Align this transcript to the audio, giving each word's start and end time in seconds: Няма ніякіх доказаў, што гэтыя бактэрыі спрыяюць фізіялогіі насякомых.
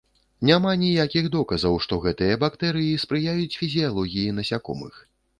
Няма 0.49 0.69
ніякіх 0.83 1.25
доказаў, 1.35 1.75
што 1.85 1.99
гэтыя 2.05 2.37
бактэрыі 2.43 2.95
спрыяюць 3.03 3.57
фізіялогіі 3.59 4.33
насякомых. 4.39 4.97